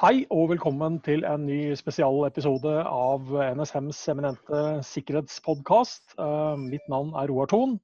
[0.00, 3.26] Hei og velkommen til en ny spesialepisode av
[3.58, 6.14] NSMs eminente sikkerhetspodkast.
[6.16, 7.74] Uh, mitt navn er Roar Thon.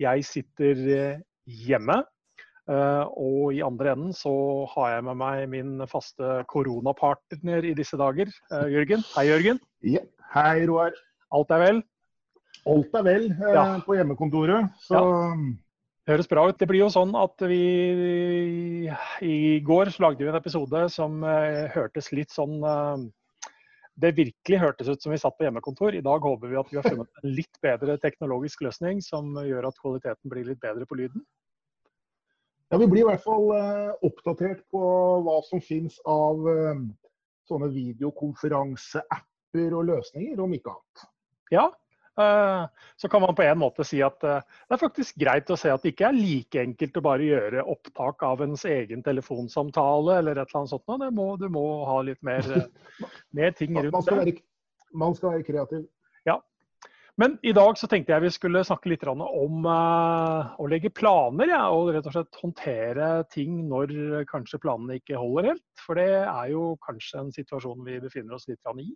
[0.00, 1.98] Jeg sitter eh, hjemme.
[2.64, 4.32] Uh, og i andre enden så
[4.72, 8.32] har jeg med meg min faste koronapartner i disse dager,
[8.72, 9.04] Jørgen.
[9.12, 9.60] Hei, Jørgen.
[9.84, 10.00] Ja.
[10.32, 10.96] Hei, Roar.
[11.36, 11.84] Alt er vel?
[12.72, 13.68] Alt er vel ja.
[13.84, 14.72] på hjemmekontoret.
[14.88, 15.28] Så ja.
[16.06, 16.58] Høres bra ut.
[16.58, 18.86] Det blir jo sånn at vi
[19.26, 23.02] I går så lagde vi en episode som uh, hørtes litt sånn uh,
[23.98, 25.96] Det virkelig hørtes ut som vi satt på hjemmekontor.
[25.98, 29.66] I dag håper vi at vi har funnet en litt bedre teknologisk løsning som gjør
[29.66, 31.26] at kvaliteten blir litt bedre på lyden.
[32.70, 34.82] Ja, Vi blir i hvert fall uh, oppdatert på
[35.26, 36.38] hva som finnes av
[37.46, 40.96] sånne videokonferanseapper og løsninger, om ikke annet.
[41.54, 41.85] Ja, Eh,
[42.96, 45.68] så kan man på en måte si at eh, det er faktisk greit å se
[45.72, 50.40] at det ikke er like enkelt å bare gjøre opptak av ens egen telefonsamtale eller
[50.40, 51.00] et eller annet sånt.
[51.02, 53.00] Det må, du må ha litt mer, eh,
[53.36, 54.36] mer ting rundt man skal, være,
[54.96, 55.82] man skal være kreativ.
[56.24, 56.38] Ja.
[57.20, 59.22] Men i dag så tenkte jeg vi skulle snakke litt om
[59.68, 61.52] å legge planer.
[61.52, 65.64] Ja, og rett og slett håndtere ting når kanskje planene ikke holder helt.
[65.84, 68.90] For det er jo kanskje en situasjon vi befinner oss litt i.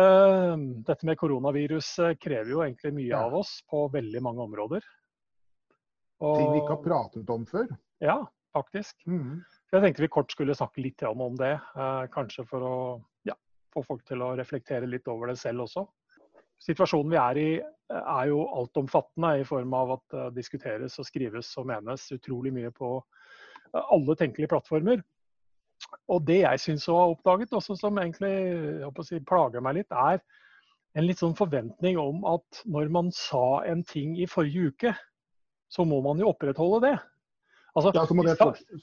[0.00, 4.86] Ehm, dette med koronavirus krever jo egentlig mye av oss på veldig mange områder.
[6.24, 7.68] Og, Ting vi ikke har pratet om før?
[8.02, 8.18] Ja,
[8.56, 8.96] faktisk.
[9.06, 9.44] Mm.
[9.74, 11.54] Jeg tenkte vi kort skulle snakke litt om det.
[11.54, 12.76] Eh, kanskje for å
[13.28, 13.36] ja,
[13.74, 15.86] få folk til å reflektere litt over det selv også.
[16.62, 17.48] Situasjonen vi er i
[17.94, 22.70] er jo altomfattende i form av at det diskuteres og skrives og menes utrolig mye
[22.74, 22.96] på
[23.82, 25.02] alle tenkelige plattformer.
[26.12, 28.34] Og det jeg syns å ha oppdaget, også som egentlig
[29.08, 30.20] si, plager meg litt, er
[30.94, 34.94] en litt sånn forventning om at når man sa en ting i forrige uke,
[35.72, 36.94] så må man jo opprettholde det.
[37.74, 38.82] Altså, ja, så må, det fortsatt,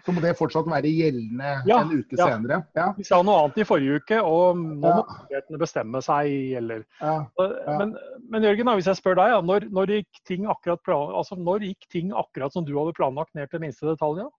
[0.00, 2.30] så må, det fortsatt, være gjeldende ja, en uke ja.
[2.30, 2.62] senere?
[2.78, 2.86] Ja.
[2.96, 7.92] Vi sa noe annet i forrige uke, og nå må myndighetene bestemme seg, eller men,
[8.32, 10.80] men, Jørgen, hvis jeg spør deg, når, når, gikk ting akkurat,
[11.20, 14.24] altså, når gikk ting akkurat som du hadde planlagt ned til minste detalj?
[14.24, 14.30] Ja?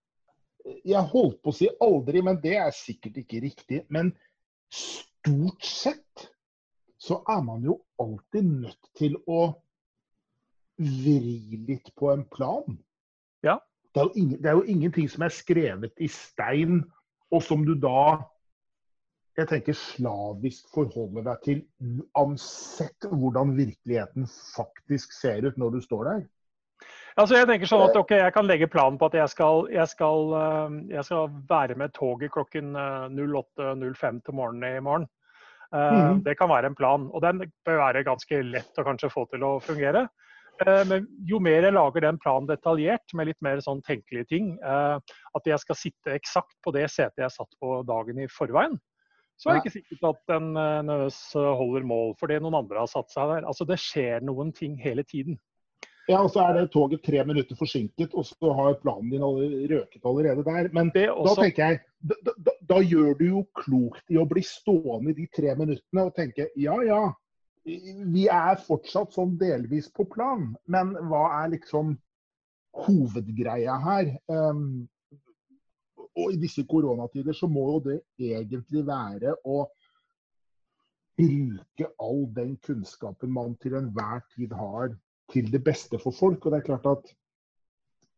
[0.86, 3.82] Jeg holdt på å si aldri, men det er sikkert ikke riktig.
[3.90, 4.12] Men
[4.72, 6.28] stort sett
[7.02, 9.42] så er man jo alltid nødt til å
[10.78, 12.78] vri litt på en plan.
[13.42, 13.58] Ja.
[13.92, 16.84] Det er, ingen, det er jo ingenting som er skrevet i stein,
[17.32, 18.22] og som du da
[19.36, 21.60] jeg tenker slavisk forholder deg til
[22.12, 26.24] uansett hvordan virkeligheten faktisk ser ut når du står der.
[27.20, 29.88] Altså jeg tenker sånn at okay, jeg kan legge planen på at jeg skal, jeg
[29.90, 35.10] skal, eh, jeg skal være med toget klokken 08.05 eh, til morgenen i morgen.
[35.72, 36.18] Mm.
[36.20, 39.44] Det kan være en plan, og den bør være ganske lett å kanskje få til
[39.46, 40.02] å fungere.
[40.60, 45.48] Men jo mer jeg lager den planen detaljert, med litt mer sånn tenkelige ting, at
[45.48, 48.76] jeg skal sitte eksakt på det setet jeg satt på dagen i forveien,
[49.40, 53.08] så er det ikke sikkert at den nødvendigvis holder mål fordi noen andre har satt
[53.16, 53.48] seg der.
[53.48, 55.40] Altså Det skjer noen ting hele tiden.
[56.10, 60.02] Ja, og så er det toget tre minutter forsinket, og så har planen din røket
[60.02, 60.68] allerede der.
[60.74, 61.28] Men også...
[61.28, 65.18] da tenker jeg, da, da, da, gjør du jo klokt i å bli stående i
[65.20, 67.02] de tre minuttene og tenke ja ja,
[67.64, 71.94] vi er fortsatt sånn delvis på plan, men hva er liksom
[72.82, 74.10] hovedgreia her?
[74.26, 74.88] Um,
[76.18, 79.62] og i disse koronatider så må jo det egentlig være å
[81.16, 84.92] bruke all den kunnskapen man til enhver tid har
[85.30, 86.44] til det beste for folk.
[86.44, 87.12] Og det er klart at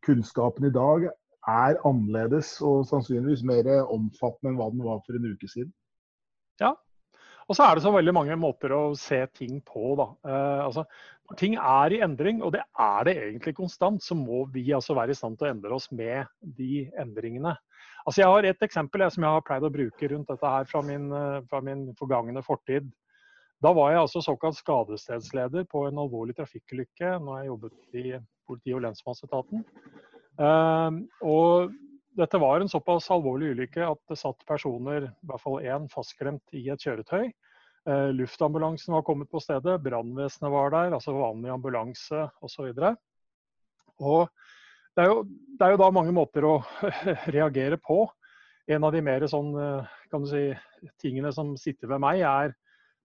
[0.05, 1.09] kunnskapen i dag
[1.45, 5.73] er annerledes og sannsynligvis mer omfattende enn hva den var for en uke siden.
[6.61, 6.73] Ja,
[7.45, 9.93] og så er det så veldig mange måter å se ting på.
[9.99, 10.07] da.
[10.25, 10.85] Eh, altså,
[11.37, 15.13] ting er i endring, og det er det egentlig konstant, så må vi altså være
[15.13, 16.25] i stand til å endre oss med
[16.57, 17.53] de endringene.
[18.05, 20.65] Altså, Jeg har et eksempel jeg, som jeg har pleid å bruke rundt dette her
[20.69, 22.89] fra min, eh, fra min forgangne fortid.
[23.63, 28.05] Da var jeg altså såkalt skadestedsleder på en alvorlig trafikkulykke når jeg jobbet i
[28.47, 29.63] politi- og lensmannsetaten.
[30.43, 31.71] Ehm, og
[32.15, 36.55] dette var en såpass alvorlig ulykke at det satt personer, i hvert fall én, fastklemt
[36.55, 37.31] i et kjøretøy.
[37.85, 42.71] Eh, luftambulansen var kommet på stedet, brannvesenet var der, altså vanlig ambulanse osv.
[42.75, 42.93] Det
[45.03, 46.55] er, jo, det er jo da mange måter å
[47.35, 48.05] reagere på.
[48.65, 50.45] En av de mer sånn, eh, si,
[51.03, 52.55] tingene som sitter ved meg, er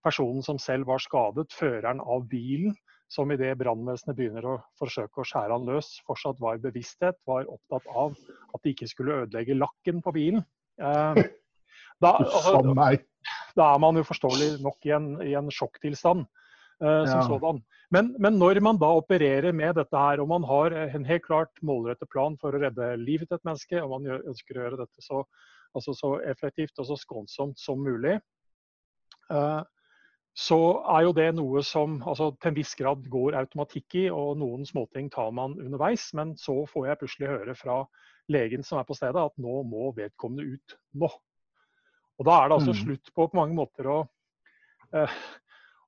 [0.04, 2.74] personen som selv var skadet, føreren av bilen,
[3.10, 7.48] som idet brannvesenet begynner å forsøke å skjære han løs, fortsatt var i bevissthet, var
[7.50, 8.14] opptatt av
[8.54, 10.44] at de ikke skulle ødelegge lakken på bilen.
[10.78, 11.22] Eh,
[12.04, 12.60] da, altså,
[13.58, 16.28] da, er man jo forståelig nok i en, i en sjokktilstand.
[16.80, 17.26] Eh, som ja.
[17.28, 17.58] sådan.
[17.90, 21.50] Men, men, når man da opererer med dette her, og man har en helt klart
[21.66, 24.80] målrettet plan for å redde livet til et menneske, og man gjør, ønsker å gjøre
[24.84, 25.24] dette så,
[25.76, 28.16] altså så effektivt og så skånsomt som mulig,
[29.34, 29.60] uh,
[30.40, 30.56] så
[30.88, 34.64] er jo det noe som altså, til en viss grad går automatikk i, og noen
[34.68, 36.06] småting tar man underveis.
[36.16, 37.82] Men så får jeg plutselig høre fra
[38.32, 41.10] legen som er på stedet at nå må vedkommende ut nå.
[42.20, 42.80] Og Da er det altså mm.
[42.80, 43.98] slutt på på mange måter å
[44.96, 45.20] eh,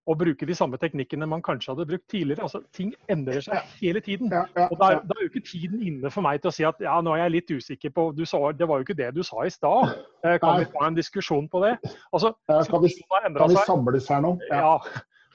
[0.03, 2.43] å bruke de samme teknikkene man kanskje hadde brukt tidligere.
[2.49, 4.33] Altså, ting endrer seg hele tiden.
[4.33, 7.15] Og da er, jo ikke tiden inne for meg til å si at ja, nå
[7.15, 9.95] er jeg litt usikker på sa, Det var jo ikke det du sa i stad.
[10.27, 11.77] Eh, kan vi ta en diskusjon på det?
[12.11, 12.91] Altså, kan, vi,
[13.39, 14.35] kan vi samles her nå?
[14.51, 14.75] Ja.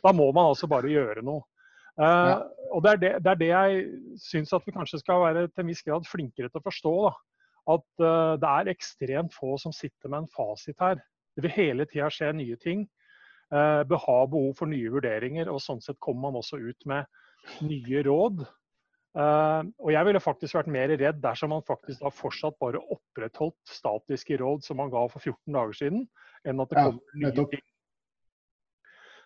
[0.04, 1.46] Da må man altså bare gjøre noe.
[1.98, 2.44] Uh,
[2.76, 3.78] og det er det, det er det, jeg
[4.22, 6.94] syns at vi kanskje skal være til en viss grad flinkere til å forstå.
[7.08, 7.14] Da.
[7.74, 11.02] At uh, det er ekstremt få som sitter med en fasit her.
[11.34, 12.86] Det vil hele tida skje nye ting.
[13.48, 15.50] Eh, bør ha behov for nye vurderinger.
[15.52, 17.08] og Sånn sett kommer man også ut med
[17.64, 18.46] nye råd.
[19.18, 23.72] Uh, og jeg ville faktisk vært mer redd dersom man faktisk da fortsatt bare opprettholdt
[23.72, 26.04] statiske råd som man ga for 14 dager siden,
[26.46, 27.64] enn at det kommer ja, nye ting.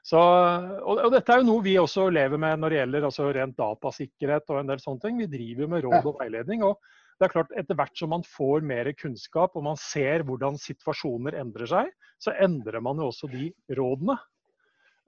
[0.08, 3.28] Så, og, og, Dette er jo noe vi også lever med når det gjelder altså
[3.36, 5.20] rent datasikkerhet og en del sånne ting.
[5.20, 6.64] Vi driver med råd og veiledning.
[6.70, 6.80] og
[7.20, 11.38] det er klart Etter hvert som man får mer kunnskap og man ser hvordan situasjoner
[11.42, 11.92] endrer seg,
[12.22, 14.18] så endrer man jo også de rådene.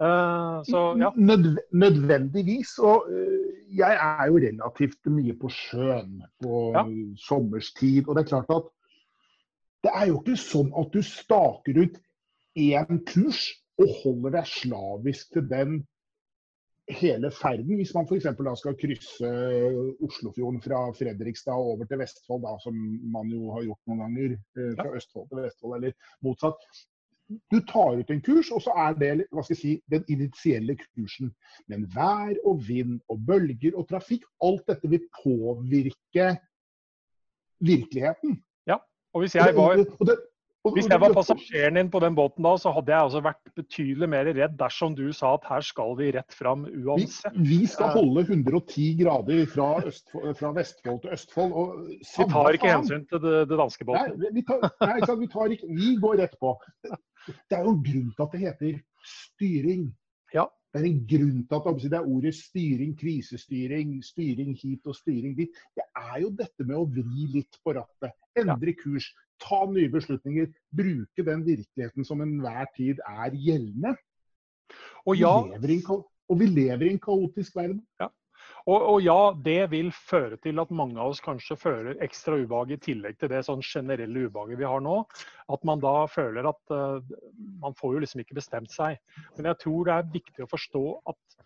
[0.01, 1.11] Uh, så, ja.
[1.15, 2.77] Nødvendigvis.
[2.81, 6.85] Og uh, jeg er jo relativt mye på sjøen på ja.
[7.27, 8.07] sommerstid.
[8.07, 8.71] Og det er klart at
[9.83, 11.99] det er jo ikke sånn at du staker ut
[12.59, 13.49] én kurs
[13.81, 15.81] og holder deg slavisk til den
[16.89, 17.75] hele ferden.
[17.79, 18.27] Hvis man f.eks.
[18.59, 19.29] skal krysse
[20.03, 22.79] Oslofjorden fra Fredrikstad over til Vestfold, da, som
[23.13, 26.67] man jo har gjort noen ganger, fra fra Østfold til Vestfold, eller motsatt.
[27.49, 30.75] Du tar ut en kurs, og så er det hva skal jeg si, den initielle
[30.83, 31.31] kursen.
[31.71, 36.27] Men vær og vind og bølger og trafikk, alt dette vil påvirke
[37.63, 38.37] virkeligheten.
[38.67, 38.77] Ja,
[39.15, 39.79] og hvis jeg var...
[39.79, 40.19] Og det,
[40.71, 44.07] hvis jeg var passasjeren din på den båten da, så hadde jeg altså vært betydelig
[44.13, 47.35] mer redd dersom du sa at her skal vi rett fram uansett.
[47.35, 51.57] Vi, vi skal holde 110 grader fra, Østfold, fra Vestfold til Østfold.
[51.59, 54.15] Og vi tar ikke hensyn til det, det danske båten?
[54.21, 56.55] Nei, vi, tar, nei vi, tar ikke, vi går rett på.
[57.27, 58.79] Det er jo en grunn til at det heter
[59.17, 59.89] styring.
[60.31, 60.47] Ja.
[60.73, 65.35] Det er en grunn til at det er ordet styring, krisestyring, styring hit og styring
[65.37, 65.59] dit.
[65.75, 68.15] Det er jo dette med å vri litt på rattet.
[68.39, 69.11] Endre kurs
[69.43, 73.95] ta nye beslutninger, bruke den virkeligheten som enhver tid er gjeldende.
[75.05, 77.81] Og, ja, vi en, og vi lever i en kaotisk verden.
[78.01, 78.09] Ja.
[78.63, 82.71] Og, og, ja, det vil føre til at mange av oss kanskje føler ekstra ubehag
[82.71, 85.01] i tillegg til det sånn generelle ubehaget vi har nå.
[85.51, 87.03] At man da føler at uh,
[87.63, 89.01] man får jo liksom ikke bestemt seg.
[89.35, 91.43] Men jeg tror det er viktig å forstå at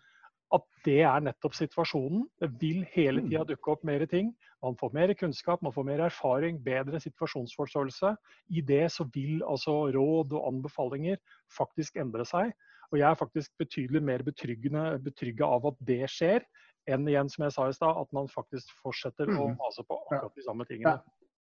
[0.56, 2.24] at det er nettopp situasjonen.
[2.40, 3.50] Det vil hele tida mm.
[3.50, 4.32] dukke opp mer ting.
[4.64, 8.14] Man får mer kunnskap, man får mer erfaring, bedre situasjonsforståelse.
[8.56, 11.20] I det så vil altså råd og anbefalinger
[11.58, 12.56] faktisk endre seg.
[12.92, 16.46] Og jeg er faktisk betydelig mer betrygga av at det skjer,
[16.88, 19.58] enn igjen, som jeg sa i stad, at man faktisk fortsetter å mm.
[19.60, 20.96] mase på akkurat de samme tingene.
[20.96, 21.18] Ja.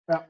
[0.08, 0.22] Ja.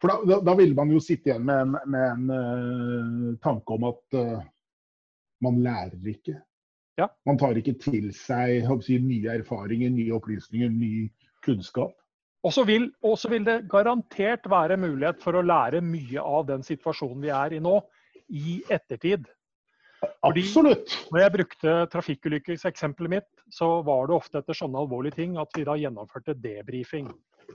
[0.00, 3.76] For da, da, da, vil man jo sitte igjen med en, med en uh, tanke
[3.76, 4.40] om at uh,
[5.44, 6.40] man lærer ikke.
[7.00, 7.08] Ja.
[7.28, 11.08] Man tar ikke til seg si, nye erfaringer, nye opplysninger, ny
[11.44, 11.96] kunnskap.
[12.44, 17.20] Og så vil, vil, det garantert være mulighet for å lære mye av den situasjonen
[17.24, 17.76] vi er i nå,
[18.32, 19.28] i ettertid.
[20.00, 20.94] Fordi Absolutt.
[21.12, 25.66] Når jeg brukte trafikkulykkeksempelet mitt, så var det ofte etter sånne alvorlige ting at vi
[25.68, 27.10] da gjennomførte debrifing.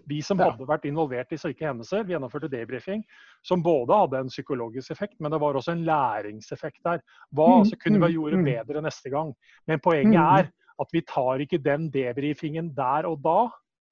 [0.10, 3.04] Vi som hadde vært involvert i slike hendelser, vi gjennomførte debrifing
[3.46, 7.04] som både hadde en psykologisk effekt, men det var også en læringseffekt der.
[7.32, 8.48] Hva mm, altså, kunne vi ha gjøre mm.
[8.48, 9.34] bedre neste gang?
[9.70, 10.50] Men poenget er
[10.82, 13.38] at vi tar ikke den debrifingen der og da.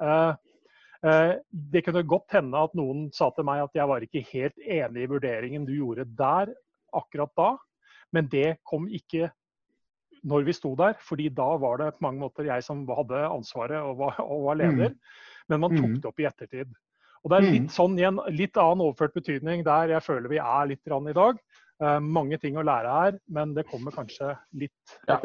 [0.03, 0.33] Uh,
[1.07, 4.65] uh, det kunne godt hende at noen sa til meg at jeg var ikke helt
[4.65, 6.51] enig i vurderingen du gjorde der
[6.93, 7.53] akkurat da,
[8.13, 9.31] men det kom ikke
[10.23, 13.81] når vi sto der, fordi da var det på mange måter jeg som hadde ansvaret
[13.81, 14.93] og var, og var leder.
[14.93, 15.99] Mm men man tok mm.
[16.01, 16.73] det opp i ettertid.
[17.23, 17.73] Og Det er litt mm.
[17.73, 21.39] sånn i en litt annen overført betydning der jeg føler vi er litt i dag.
[21.81, 25.17] Uh, mange ting å lære her, men det kommer kanskje litt ja.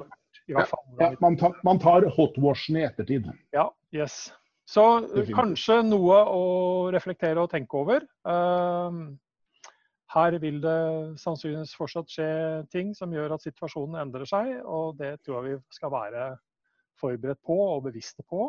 [0.48, 0.84] i hvert fall.
[0.98, 3.28] Ja, man, tar, man tar hotwashen i ettertid.
[3.54, 4.28] Ja, yes.
[4.68, 6.44] Så uh, kanskje noe å
[6.94, 8.06] reflektere og tenke over.
[8.26, 9.18] Uh,
[10.14, 10.78] her vil det
[11.20, 12.30] sannsynligvis fortsatt skje
[12.72, 16.30] ting som gjør at situasjonen endrer seg, og det tror jeg vi skal være
[16.98, 18.48] forberedt på og bevisste på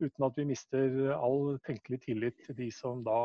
[0.00, 3.20] uten at vi mister all tenkelig tillit til de som da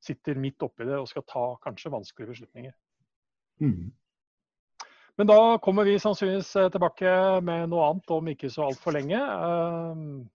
[0.00, 2.76] sitter midt oppi det og skal ta kanskje vanskelige beslutninger.
[3.60, 3.90] Mm.
[5.20, 7.10] Men da kommer vi sannsynligvis tilbake
[7.44, 9.18] med noe annet om ikke så altfor lenge.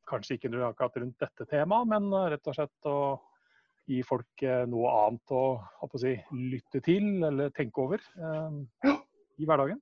[0.05, 2.99] Kanskje ikke akkurat rundt dette temaet, men rett og slett å
[3.89, 6.13] gi folk noe annet å, å si,
[6.53, 8.03] lytte til eller tenke over
[8.85, 9.81] i hverdagen.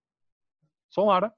[0.94, 1.34] Sånn er det.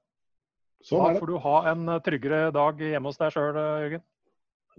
[0.86, 1.18] Sånn er det.
[1.18, 4.06] Da får du ha en tryggere dag hjemme hos deg sjøl, Jørgen.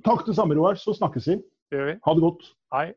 [0.06, 0.76] Takk det samme, Roar.
[0.76, 1.38] Så snakkes vi.
[1.72, 1.96] Det gjør vi.
[2.06, 2.44] Ha det godt.
[2.76, 2.88] Hei.